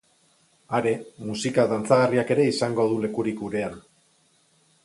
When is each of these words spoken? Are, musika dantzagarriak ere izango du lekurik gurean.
Are, 0.77 0.93
musika 1.25 1.67
dantzagarriak 1.73 2.33
ere 2.37 2.49
izango 2.55 2.89
du 2.95 2.99
lekurik 3.05 3.41
gurean. 3.43 3.81